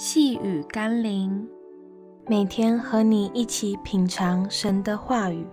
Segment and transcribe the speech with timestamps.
[0.00, 1.44] 细雨甘霖，
[2.28, 5.44] 每天和你一起品尝神的话语，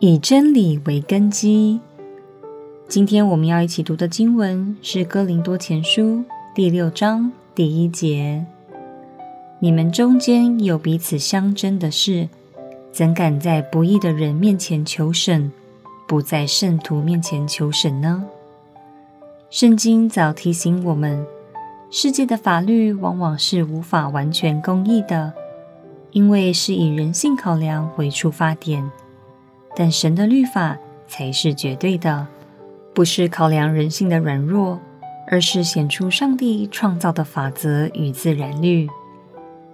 [0.00, 1.78] 以真理为根基。
[2.88, 6.02] 今天我们要一起读的经文是《哥林多前书》
[6.56, 8.44] 第六章第一节
[9.62, 12.28] ：“你们中间有彼此相争的事，
[12.90, 15.52] 怎敢在不义的人面前求审，
[16.08, 18.26] 不在圣徒面前求审呢？”
[19.56, 21.24] 圣经早提醒我们，
[21.90, 25.32] 世界的法律往往是无法完全公义的，
[26.10, 28.86] 因为是以人性考量为出发点。
[29.74, 30.76] 但神的律法
[31.08, 32.26] 才是绝对的，
[32.92, 34.78] 不是考量人性的软弱，
[35.26, 38.86] 而是显出上帝创造的法则与自然律。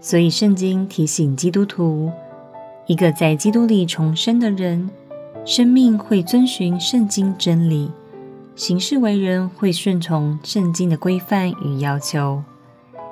[0.00, 2.12] 所以，圣经提醒基督徒，
[2.86, 4.88] 一个在基督里重生的人，
[5.44, 7.90] 生命会遵循圣经真理。
[8.54, 12.42] 行事为人会顺从圣经的规范与要求，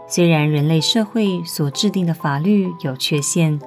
[0.06, 3.58] 虽然人类社会所制定的法律有缺陷，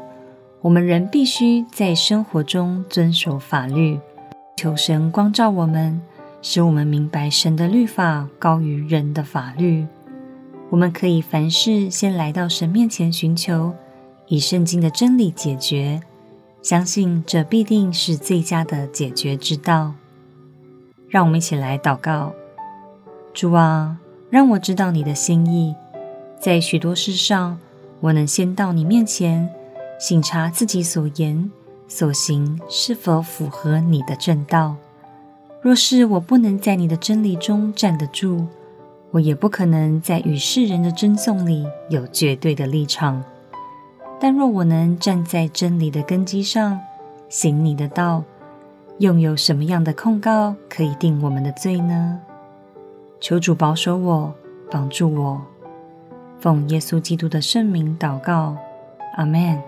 [0.61, 3.99] 我们仍必须在生活中遵守法律。
[4.55, 5.99] 求神光照我们，
[6.43, 9.87] 使我们明白神的律法高于人的法律。
[10.69, 13.73] 我们可以凡事先来到神面前寻求，
[14.27, 16.01] 以圣经的真理解决，
[16.61, 19.95] 相信这必定是最佳的解决之道。
[21.13, 22.33] 让我们一起来祷告：
[23.35, 23.99] 主啊，
[24.31, 25.75] 让我知道你的心意，
[26.39, 27.59] 在许多事上，
[27.99, 29.47] 我能先到你面前，
[29.99, 31.51] 省察自己所言
[31.87, 34.75] 所行是否符合你的正道。
[35.61, 38.47] 若是我不能在你的真理中站得住，
[39.11, 43.23] 我也不可能在与世人的争讼里有绝对的立场。
[44.19, 46.79] 但若我能站在真理的根基上，
[47.29, 48.23] 行你的道，
[49.03, 52.21] 又有什么样的控告可以定我们的罪呢？
[53.19, 54.33] 求主保守我，
[54.71, 55.41] 帮助我，
[56.39, 58.55] 奉耶稣基督的圣名祷告，
[59.17, 59.61] 阿门。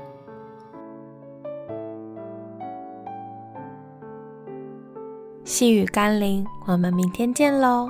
[5.44, 7.90] 细雨甘霖，我们明天见喽。